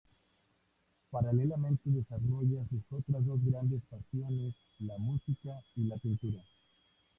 Paralelamente 1.11 1.91
desarrolla 1.91 2.65
sus 2.71 2.81
otras 2.91 3.23
dos 3.23 3.39
grandes 3.45 3.83
pasiones: 3.87 4.55
la 4.79 4.97
música 4.97 5.51
y 5.75 5.83
la 5.83 5.97
pintura. 5.99 6.43